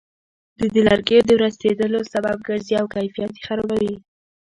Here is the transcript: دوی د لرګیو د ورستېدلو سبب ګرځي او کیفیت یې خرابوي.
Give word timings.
دوی 0.57 0.69
د 0.73 0.77
لرګیو 0.87 1.27
د 1.27 1.31
ورستېدلو 1.39 1.99
سبب 2.13 2.37
ګرځي 2.47 2.73
او 2.81 2.85
کیفیت 2.95 3.31
یې 3.37 3.43
خرابوي. 3.47 3.95